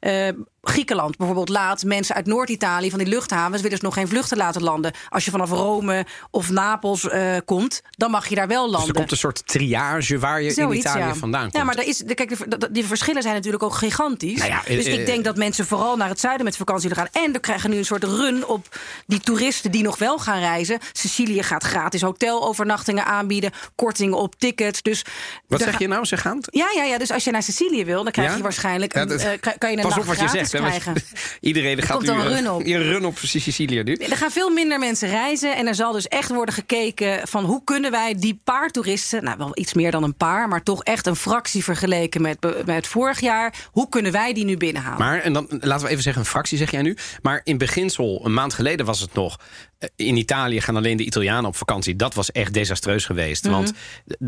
[0.00, 0.28] Uh,
[0.62, 4.62] Griekenland bijvoorbeeld laat mensen uit Noord-Italië van die luchthavens willen ze nog geen vluchten laten
[4.62, 4.92] landen.
[5.08, 8.78] Als je vanaf Rome of Napels uh, komt, dan mag je daar wel landen.
[8.80, 11.14] Dus er komt een soort triage waar je Zoiets, in Italië ja.
[11.14, 11.56] vandaan komt.
[11.56, 12.36] Ja, maar daar is, kijk,
[12.70, 14.38] die, verschillen zijn natuurlijk ook gigantisch.
[14.38, 17.22] Nou ja, dus ik denk dat mensen vooral naar het zuiden met vakantie willen gaan.
[17.22, 20.78] En we krijgen nu een soort run op die toeristen die nog wel gaan reizen.
[20.92, 24.82] Sicilië gaat gratis hotelovernachtingen aanbieden, kortingen op tickets.
[24.82, 25.04] Dus
[25.46, 26.04] Wat zeg je nou?
[26.04, 26.38] Ze gaan?
[26.40, 28.36] Ja, ja, ja, dus als je naar Sicilië wil, dan krijg Ja?
[28.36, 30.47] je waarschijnlijk een, dat- uh, kan je een Pas op wat je zegt.
[30.50, 30.94] Krijgen.
[31.40, 32.66] Iedereen gaat komt nu een eh, run op.
[32.66, 33.94] Je run op Sicilië nu.
[33.94, 35.56] Er gaan veel minder mensen reizen.
[35.56, 39.38] En er zal dus echt worden gekeken van hoe kunnen wij die paar toeristen, nou
[39.38, 43.20] wel iets meer dan een paar, maar toch echt een fractie vergeleken met, met vorig
[43.20, 43.54] jaar.
[43.70, 44.98] Hoe kunnen wij die nu binnenhalen?
[44.98, 46.96] Maar, en dan laten we even zeggen, een fractie zeg jij nu.
[47.22, 49.38] Maar in beginsel, een maand geleden was het nog...
[49.78, 51.96] eh, in Italië gaan alleen de Italianen op vakantie.
[51.96, 53.44] Dat was echt desastreus geweest.
[53.44, 53.52] Mhm.
[53.52, 53.72] Want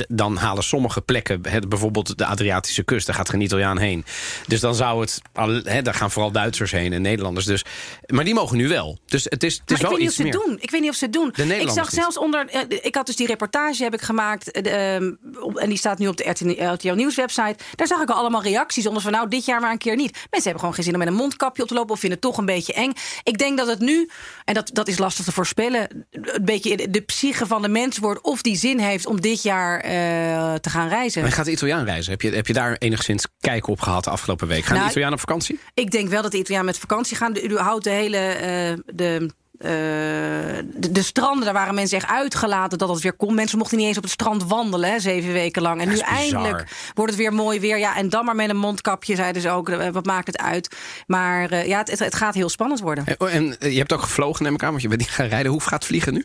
[0.08, 1.42] dan halen sommige plekken...
[1.68, 4.04] bijvoorbeeld de Adriatische kust, daar gaat geen Italiaan heen.
[4.46, 5.20] Dus dan zou het...
[5.64, 7.46] Hè, daar gaan vooral Duitsers heen en Nederlanders.
[7.46, 7.64] Dus,
[8.06, 8.98] maar die mogen nu wel.
[9.06, 10.46] Dus het is, het is Maar ik wel weet niet iets of ze meer.
[10.46, 10.58] doen.
[10.60, 11.32] Ik weet niet of ze het doen.
[11.34, 12.00] De ik zag niet.
[12.00, 12.46] zelfs onder.
[12.48, 14.50] eh, ik had dus die reportage heb ik gemaakt.
[14.50, 15.12] eh, ehm,
[15.54, 16.30] en die staat nu op de
[16.72, 17.56] RTL Nieuws website.
[17.74, 20.12] Daar zag ik al allemaal reacties onder van nou dit jaar maar een keer niet.
[20.12, 22.28] Mensen hebben gewoon geen zin om met een mondkapje op te lopen of vinden het
[22.28, 22.92] toch een beetje eng.
[23.22, 24.10] Ik denk dat het nu,
[24.44, 27.98] en dat, dat is lastig te voorspellen, een beetje de- de psyche van de mens
[27.98, 31.22] wordt of die zin heeft om dit jaar eh, te gaan reizen.
[31.22, 32.11] Maar gaat de Italiaan reizen?
[32.12, 34.62] Heb je, heb je daar enigszins kijk op gehad de afgelopen week?
[34.64, 35.59] Gaan Nou, de Italianen op vakantie?
[35.74, 37.37] Ik denk wel dat de Italianen met vakantie gaan.
[37.42, 38.16] U houdt de hele.
[38.16, 43.35] eh, de, de, de stranden, daar waren mensen echt uitgelaten dat het weer kon.
[43.35, 45.81] Mensen mochten niet eens op het strand wandelen, hè, zeven weken lang.
[45.81, 46.09] En nu bizar.
[46.09, 47.79] eindelijk wordt het weer mooi weer.
[47.79, 49.68] Ja, en dan maar met een mondkapje, zeiden ze ook.
[49.68, 50.77] Eh, Wat maakt het uit?
[51.07, 53.05] Maar eh, ja, het, het, gaat heel spannend worden.
[53.07, 55.27] En, en eh, je hebt ook gevlogen, neem ik aan, want je bent niet gaan
[55.27, 55.53] rijden.
[55.53, 56.25] Hoe gaat het vliegen nu?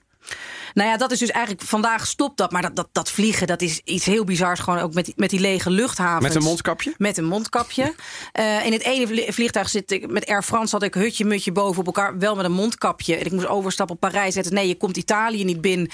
[0.75, 2.51] Nou ja, dat is dus eigenlijk vandaag stopt dat.
[2.51, 4.59] Maar dat, dat, dat vliegen, dat is iets heel bizars.
[4.59, 6.23] Gewoon ook met, die- met die lege luchthavens.
[6.27, 6.93] Met een mondkapje?
[6.97, 7.93] Met een mondkapje.
[8.31, 11.51] Eh, in het ene vlie- vliegtuig zit ik met Air France had ik hutje mutje
[11.51, 13.15] boven op elkaar, wel met een mondkapje.
[13.15, 14.33] En ik moest overstappen op Parijs.
[14.33, 14.53] Zetten.
[14.53, 15.89] Nee, je komt Italië niet binnen,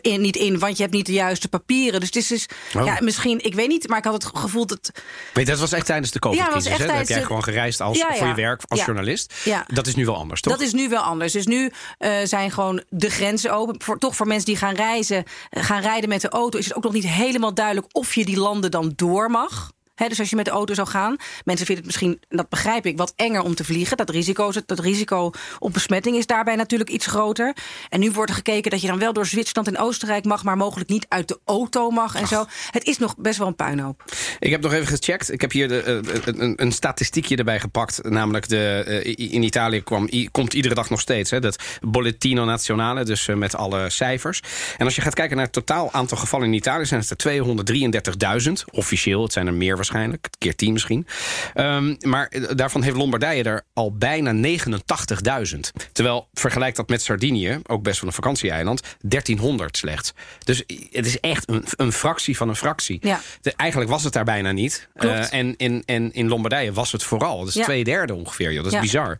[0.00, 2.00] in, niet in, want je hebt niet de juiste papieren.
[2.00, 2.84] Dus het is dus, Oh.
[2.84, 4.90] ja, misschien, ik weet niet, maar ik had het gevoel dat
[5.32, 6.66] Weet, dat was echt tijdens de Ja, was COVID-crisis.
[6.70, 6.78] echt?
[6.78, 9.34] Dan heb tijdens jij gewoon gereisd als, Ja, voor je werk als journalist.
[9.44, 9.64] Ja.
[9.66, 10.52] Dat is nu wel anders, toch?
[10.52, 11.32] Dat is nu wel anders.
[11.32, 13.82] Dus nu eh, zijn gewoon de grenzen open.
[13.82, 16.76] Voor, toch voor mensen die gaan reizen, eh, gaan rijden met de auto, is het
[16.76, 19.72] ook nog niet helemaal duidelijk of je die landen dan door mag.
[20.08, 21.16] Dus als je met de auto zou gaan.
[21.44, 23.96] Mensen vinden het misschien, en dat begrijp ik, wat enger om te vliegen.
[23.96, 27.56] Dat risico, is- dat risico op besmetting is daarbij natuurlijk iets groter.
[27.88, 30.56] En nu wordt er gekeken dat je dan wel door Zwitserland en Oostenrijk mag, maar
[30.56, 32.44] mogelijk niet uit de auto mag en zo.
[32.70, 34.04] Het is nog best wel een puinhoop.
[34.38, 35.32] Ik heb nog even gecheckt.
[35.32, 38.00] Ik heb hier de, eh, een, een statistiekje erbij gepakt.
[38.02, 42.44] Namelijk de, eh, in Italië kwam, i- komt iedere dag nog steeds hè, dat Bollettino
[42.44, 44.40] Nazionale, dus eh, met alle cijfers.
[44.78, 47.16] En als je gaat kijken naar het totaal aantal gevallen in Italië, zijn het er
[47.16, 48.64] 233.000.
[48.70, 49.90] Officieel, het zijn er meer waarschijnlijk,
[50.38, 51.06] keer 10 misschien.
[51.54, 55.72] Ehm, maar eh, daarvan heeft Lombardije er al bijna 89.000.
[55.92, 60.12] Terwijl, vergelijk dat met Sardinië, ook best wel een vakantieeiland, 1300 slechts.
[60.44, 62.98] Dus het is echt een, een fractie van een fractie.
[63.00, 63.20] Ja.
[63.40, 64.88] De- eigenlijk was het daar bijna niet.
[64.94, 67.38] Eh, en, in, en in Lombardije was het vooral.
[67.38, 67.64] Dat is Ja.
[67.64, 68.52] twee derde ongeveer.
[68.52, 68.62] Joh.
[68.62, 68.80] Dat is Ja.
[68.80, 69.18] bizar.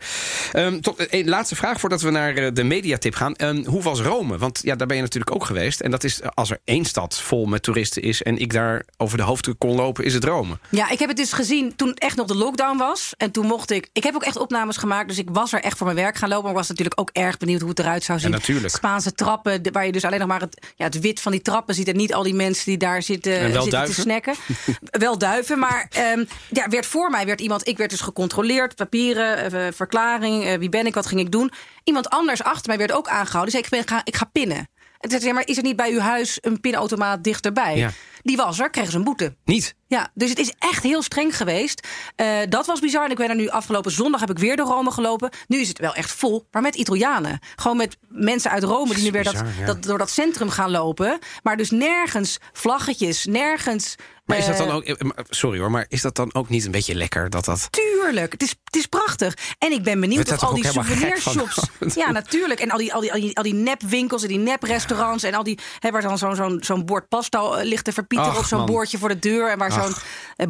[0.52, 3.34] Ehm, tot, eh, een laatste vraag voordat we naar de mediatip gaan.
[3.36, 4.38] Ehm, hoe was Rome?
[4.38, 5.80] Want ja, daar ben je natuurlijk ook geweest.
[5.80, 8.22] En dat is als er één stad vol met toeristen is...
[8.22, 10.51] en ik daar over de hoofd kon lopen, is het Rome.
[10.68, 13.14] Ja, ik heb het dus gezien toen echt nog de lockdown was.
[13.16, 13.88] En toen mocht ik.
[13.92, 15.08] Ik heb ook echt opnames gemaakt.
[15.08, 16.44] Dus ik was er echt voor mijn werk gaan lopen.
[16.44, 18.30] Maar was natuurlijk ook erg benieuwd hoe het eruit zou zien.
[18.30, 18.74] Ja, natuurlijk.
[18.74, 21.74] Spaanse trappen, waar je dus alleen nog maar het, ja, het wit van die trappen
[21.74, 21.88] ziet.
[21.88, 24.34] En niet al die mensen die daar zitten, En wel zitten te snacken.
[25.06, 25.58] wel duiven.
[25.58, 27.68] Maar ehm, ja, werd voor mij werd iemand.
[27.68, 28.74] Ik werd dus gecontroleerd.
[28.76, 30.44] Papieren, eh, verklaring.
[30.44, 30.94] eh, wie ben ik?
[30.94, 31.52] Wat ging ik doen?
[31.84, 33.52] Iemand anders achter mij werd ook aangehouden.
[33.54, 34.68] Die zei: Ik, ben, ga, ik ga pinnen.
[35.02, 37.76] En zei maar is er niet bij uw huis een pinautomaat dichterbij?
[37.76, 37.90] Ja.
[38.22, 39.36] Die was er, kregen ze een boete.
[39.44, 39.74] Niet.
[39.86, 41.88] Ja, dus het is echt heel streng geweest.
[42.16, 43.04] Eh, dat was bizar.
[43.04, 45.30] En ik ben er nu afgelopen zondag heb ik weer door Rome gelopen.
[45.46, 47.38] Nu is het wel echt vol, maar met Italianen.
[47.56, 49.66] Gewoon met mensen uit Rome die nu weer dat, ja.
[49.66, 51.18] dat, door dat centrum gaan lopen.
[51.42, 53.96] Maar dus nergens vlaggetjes, nergens.
[54.24, 54.84] Maar is dat eh, dan ook...
[54.84, 57.68] eh, Sorry hoor, maar is dat dan ook niet een beetje lekker dat dat...
[57.70, 59.34] Tuurlijk, het is, het is prachtig.
[59.58, 61.60] En ik ben benieuwd of al die souvenirshops...
[61.94, 62.60] Ja, natuurlijk.
[62.60, 65.22] En al die, al die, al die, al die nepwinkels en die neprestaurants...
[65.22, 68.38] en al die, hè, waar dan zo'n zo'n zo'n bord pasta eh, ligt te Ach,
[68.38, 68.66] of zo'n man.
[68.66, 69.50] bordje voor de deur...
[69.50, 69.94] en waar zo'n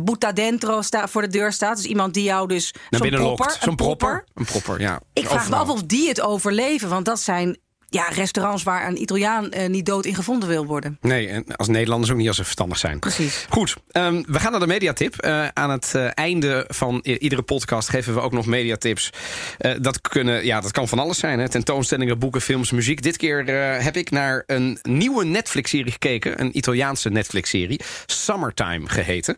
[0.05, 1.77] Buta Dentro sta, voor de deur staat.
[1.77, 2.72] Dus iemand die jou dus...
[2.72, 3.62] Naar Zo'n binnen propper, lokt.
[3.62, 4.25] Zo'n propper.
[4.35, 5.01] Een propper, ja.
[5.12, 6.88] Ik vraag me af of die het overleven.
[6.88, 7.59] Want dat zijn
[7.92, 10.98] ja, restaurants waar een Italiaan eh, niet dood in gevonden wil worden.
[11.00, 12.98] Nee, en als Nederlanders ook niet als ze verstandig zijn.
[12.98, 13.46] Precies.
[13.48, 15.16] Goed, ehm, we gaan naar de mediatip.
[15.16, 19.11] Eh, aan het eh, einde van iedere podcast geven we ook nog mediatips.
[19.81, 21.38] Dat, kunnen, ja, dat kan van alles zijn.
[21.38, 21.48] Hè?
[21.48, 23.02] Tentoonstellingen, boeken, films, muziek.
[23.02, 23.46] Dit keer
[23.83, 26.40] heb ik naar een nieuwe Netflix-serie gekeken.
[26.40, 27.81] Een Italiaanse Netflix-serie.
[28.07, 29.37] Summertime geheten.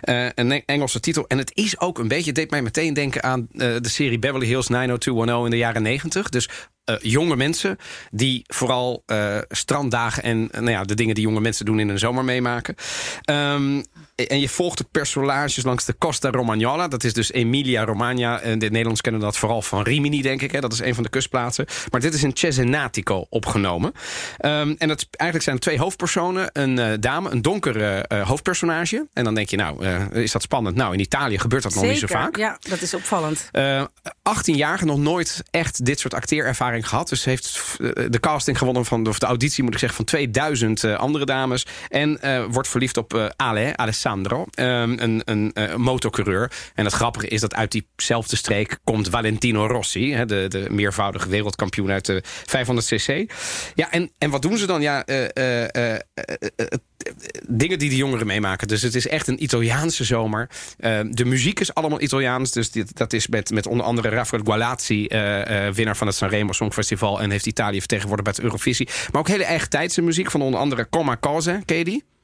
[0.00, 1.24] Eh, een Engelse titel.
[1.26, 4.46] En het is ook een beetje, het deed mij meteen denken aan de serie Beverly
[4.46, 6.28] Hills 90210 in de jaren 90.
[6.28, 6.48] Dus
[6.86, 7.78] eh, jonge mensen
[8.10, 11.88] die vooral eh, stranddagen en eh, nou ja, de dingen die jonge mensen doen in
[11.88, 12.74] een zomer meemaken.
[13.22, 13.82] Ehm,
[14.14, 16.88] en je volgt de personages langs de Costa Romagnola.
[16.88, 18.40] Dat is dus Emilia Romagna.
[18.40, 20.52] En de Nederlands kennen dat vooral van Rimini, denk ik.
[20.52, 20.60] Hè.
[20.60, 21.66] Dat is een van de kustplaatsen.
[21.90, 23.92] Maar dit is in Cesenatico opgenomen.
[24.38, 26.50] Ehm, en het, eigenlijk zijn er twee hoofdpersonen.
[26.52, 29.06] Een dame, een donkere hoofdpersonage.
[29.12, 30.76] En dan denk je, nou, is dat spannend?
[30.76, 32.36] Nou, in Italië gebeurt dat nog niet zo vaak.
[32.36, 33.50] Ja, dat is opvallend.
[34.26, 37.08] Eh 18-jarige, nog nooit echt dit soort acteerervaring gehad.
[37.08, 40.84] Dus heeft eh, de casting gewonnen van, of de auditie moet ik zeggen, van 2000
[40.84, 41.66] eh, andere dames.
[41.88, 46.52] En eh, wordt verliefd op Ale, Alessandro, ehm, een, een motorcoureur.
[46.74, 51.28] En het grappige is dat uit diezelfde streek komt Valentino Rossi, hè, de, de meervoudige
[51.28, 53.34] wereldkampioen uit de 500cc.
[53.74, 54.82] Ja, en, en wat doen ze dan?
[54.82, 55.04] Ja,
[57.48, 58.68] dingen die de jongeren meemaken.
[58.68, 60.48] Dus het is echt een Italiaanse zomer.
[60.78, 62.50] Eh, de muziek is allemaal Italiaans.
[62.50, 66.16] Dus dit, dat is met, met onder andere Rafael Gualazzi, eh, eh, winnaar van het
[66.16, 67.20] Sanremo Songfestival.
[67.20, 68.88] En heeft Italië vertegenwoordigd bij het Eurovisie.
[69.12, 71.62] Maar ook hele eigen tijdse muziek van onder andere Coma Cose.
[71.64, 72.15] Ken je die?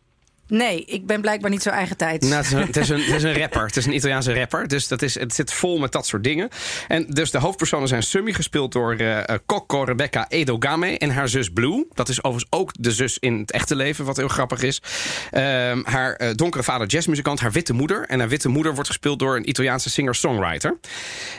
[0.52, 2.22] Nee, ik ben blijkbaar niet zo eigen tijd.
[2.22, 3.66] Nou, het, is een, het, is een, rapper.
[3.66, 4.68] Het is een Italiaanse rapper.
[4.68, 6.48] Dus dat is, het zit vol met dat soort dingen.
[6.88, 10.98] En dus de hoofdpersonen zijn Summy, gespeeld door eh, Coco Rebecca Edogame.
[10.98, 11.86] En haar zus Blue.
[11.94, 14.82] Dat is overigens ook de zus in het echte leven, wat heel grappig is.
[15.30, 17.40] Ehm, haar eh, donkere vader jazzmuzikant.
[17.40, 18.06] Haar witte moeder.
[18.06, 20.78] En haar witte moeder wordt gespeeld door een Italiaanse singer-songwriter.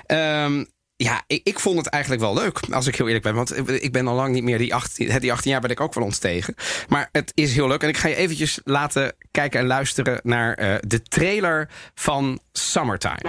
[0.05, 0.63] Ehm,
[0.95, 3.35] ja, ik, ik vond het eigenlijk wel leuk, als ik heel eerlijk ben.
[3.35, 5.93] Want ik ben al lang niet meer die 18, die 18 jaar ben ik ook
[5.93, 6.55] wel ontstegen.
[6.87, 7.83] Maar het is heel leuk.
[7.83, 13.21] En ik ga je eventjes laten kijken en luisteren naar eh, de trailer van Summertime.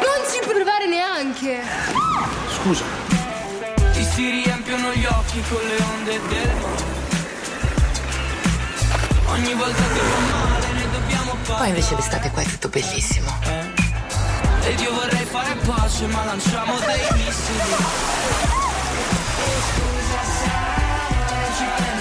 [0.00, 0.86] Non si può provare
[2.50, 2.84] Scusa.
[3.92, 6.94] Ti si riempiono gli occhi con le onde del mare.
[9.26, 10.55] Ogni volta che fa male
[11.46, 13.30] Poi invece d'estate qua è tutto bellissimo.
[14.62, 18.45] Ed io vorrei fare pace ma lanciamo dei missili.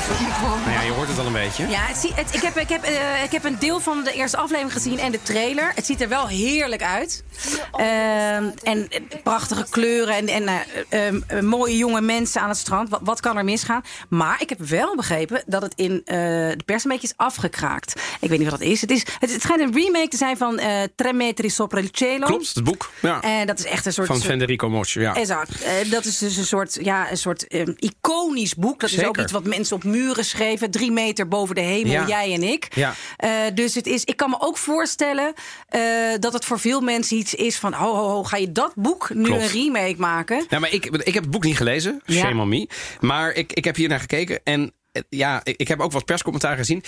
[0.09, 1.67] Nou ja, je hoort het al een beetje.
[1.67, 4.37] Ja, het, het- ik, heb, ik, heb, eh, ik heb een deel van de eerste
[4.37, 5.71] aflevering gezien en de trailer.
[5.75, 7.23] Het ziet er wel heerlijk uit.
[7.71, 12.57] Ehm, en eh, prachtige kleuren en, en eh, ehm, eh, mooie jonge mensen aan het
[12.57, 12.89] strand.
[12.89, 13.81] Wat, wat kan er misgaan?
[14.09, 18.01] Maar ik heb wel begrepen dat het in eh, de pers een beetje is afgekraakt.
[18.19, 18.81] Ik weet niet wat dat is.
[18.81, 21.87] Het, is, het, het schijnt een remake te zijn van eh Tre metri sopra il
[21.91, 22.25] cielo.
[22.25, 22.91] Klopt, het boek.
[23.01, 23.21] Ja.
[23.21, 24.07] En dat is echt een soort...
[24.07, 25.15] Van Federico Mocci, ja.
[25.15, 25.61] Exact.
[25.63, 28.79] Eh, dat is dus een soort, ja, een soort ehm, iconisch boek.
[28.79, 30.71] Dat is ook iets wat mensen op muren schreven.
[30.71, 32.07] Drie meter boven de hemel, Ja.
[32.07, 32.67] jij en ik.
[32.75, 32.93] Ja.
[33.17, 35.33] Eh, dus het is, ik kan me ook voorstellen
[35.67, 35.81] eh,
[36.19, 37.73] dat het voor veel mensen iets is van...
[37.73, 39.41] ho, ho, ho, ga je dat boek nu Klopt.
[39.41, 40.45] een remake maken?
[40.49, 42.01] Ja, maar ik, ik heb het boek niet gelezen.
[42.05, 42.19] Ja.
[42.21, 42.67] Shame on me.
[42.99, 44.39] Maar ik, ik heb hier naar gekeken.
[44.43, 46.83] En eh, ja, ik, ik heb ook wat perscommentaar gezien.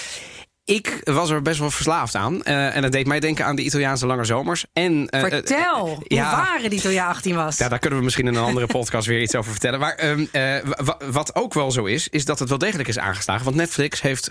[0.68, 2.44] Ik was er best wel verslaafd aan.
[2.44, 4.66] Eh, en dat deed mij denken aan de Italiaanse lange zomers.
[4.74, 7.58] En, eh, Vertel, eh, hoe ja, waren die toen je 18 was?
[7.58, 9.80] Ja, daar kunnen we misschien in een andere podcast weer iets over vertellen.
[9.80, 12.88] Maar ehm, eh, wa- wa- wat ook wel zo is, is dat het wel degelijk
[12.90, 13.44] is aangeslagen.
[13.44, 14.28] Want Netflix heeft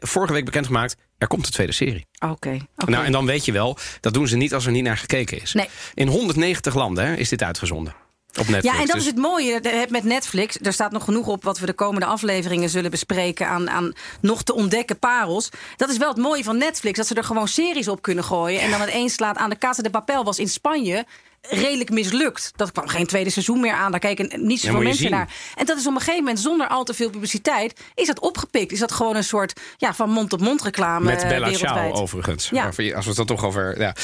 [0.00, 0.96] vorige week bekendgemaakt...
[1.18, 2.06] er komt een tweede serie.
[2.18, 2.56] Oké.
[2.86, 5.40] Nou, en dan weet je wel, dat doen ze niet als er niet naar gekeken
[5.42, 5.52] is.
[5.52, 5.68] Nee.
[5.94, 7.94] In 190 landen hè, is dit uitgezonden.
[8.38, 8.74] Op Netflix.
[8.74, 10.58] Ja, en dat Dus- is het mooie met Netflix.
[10.62, 14.42] Er staat nog genoeg op wat we de komende afleveringen zullen bespreken aan, aan nog
[14.42, 15.48] te ontdekken parels.
[15.76, 18.60] Dat is wel het mooie van Netflix, dat ze er gewoon series op kunnen gooien.
[18.60, 21.06] En dan het eens slaat aan de Casa de Papel was in Spanje
[21.48, 22.52] redelijk mislukt.
[22.56, 23.90] Dat kwam geen tweede seizoen meer aan.
[23.90, 25.10] Daar keken niet zoveel mensen zien.
[25.10, 25.28] naar.
[25.54, 28.72] En dat is op een gegeven moment, zonder al te veel publiciteit, is dat opgepikt.
[28.72, 31.52] Is dat gewoon een soort ja, van mond-op-mond reclame Met eh, Bella.
[31.52, 32.48] Ciao overigens.
[32.52, 32.64] Ja.
[32.64, 33.78] Als we het dan toch over...
[33.78, 33.94] Ja.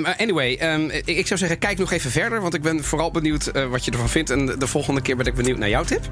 [0.00, 2.40] Maar anyway, ehm, ik, zou zeggen, kijk nog even verder.
[2.40, 4.30] Want ik ben vooral benieuwd eh, wat je ervan vindt.
[4.30, 6.02] En de, de volgende keer ben ik benieuwd naar jouw tip.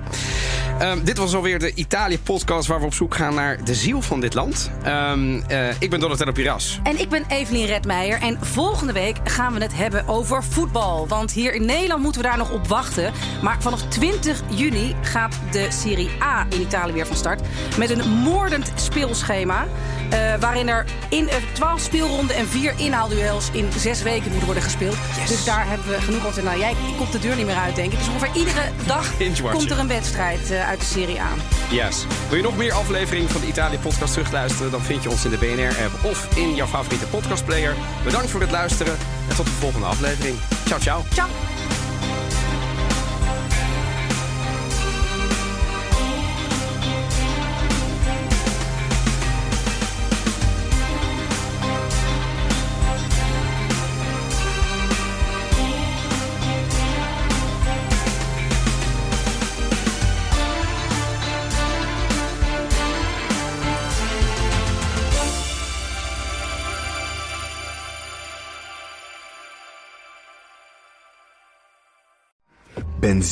[0.79, 2.69] Ehm, dit was alweer de Italië-podcast...
[2.69, 4.71] waar we op zoek gaan naar de ziel van dit land.
[4.83, 6.81] Eh, ik ben Donatello Piras.
[6.83, 8.21] En ik ben Evelien Redmeijer.
[8.21, 11.09] En volgende week gaan we het hebben over voetbal.
[11.09, 13.13] Want hier in Nederland moeten we daar nog op wachten.
[13.43, 17.41] Maar vanaf 20 juni gaat de Serie A in Italië weer van start.
[17.79, 19.67] Met een moordend speelschema.
[20.11, 24.63] eh, waarin er in eh, 12 speelronden en 4 inhaalduels in 6 weken moeten worden
[24.63, 24.97] gespeeld.
[25.29, 26.43] Dus daar hebben we genoeg over.
[26.43, 27.99] Nou, jij komt de deur niet meer uit, denk ik.
[27.99, 29.11] Dus ongeveer iedere dag
[29.53, 31.29] komt er een wedstrijd eh, uit de Serie A.
[31.71, 32.07] Yes.
[32.29, 34.71] Wil je nog meer afleveringen van de Italië-podcast terugluisteren...
[34.71, 37.75] dan vind je ons in de BNR-app of in jouw favoriete podcastplayer.
[38.05, 38.97] Bedankt voor het luisteren
[39.33, 40.39] en tot de volgende aflevering.
[40.67, 41.05] Ciao, ciao.
[41.15, 41.52] Ciao!